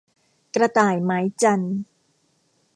[0.55, 1.77] กระต่ายหมายจันทร์